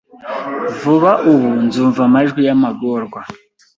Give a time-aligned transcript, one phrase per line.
[0.81, 3.19] Vuba ubu nzumva amajwi y'amagorwa